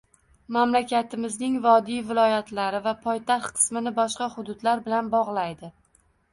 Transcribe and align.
Mamlakatimizning 0.55 1.57
vodiy 1.65 1.99
viloyatlari 2.07 2.81
va 2.89 2.95
poytaxt 3.05 3.61
qismini 3.61 3.95
boshqa 4.03 4.33
hududlar 4.35 4.85
bilan 4.89 5.15
bog‘laydi 5.17 5.75